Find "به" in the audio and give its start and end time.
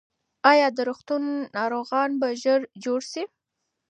2.21-2.27